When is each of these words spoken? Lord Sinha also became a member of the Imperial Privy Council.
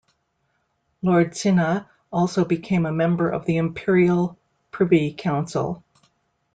Lord 1.03 1.33
Sinha 1.33 1.87
also 2.11 2.43
became 2.43 2.87
a 2.87 2.91
member 2.91 3.29
of 3.29 3.45
the 3.45 3.57
Imperial 3.57 4.35
Privy 4.71 5.13
Council. 5.13 5.83